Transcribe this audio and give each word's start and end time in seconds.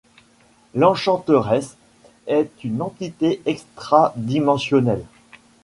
L'Enchanteresse 0.73 1.77
est 2.25 2.49
une 2.63 2.81
entité 2.81 3.39
extra-dimensionnelle. 3.45 5.05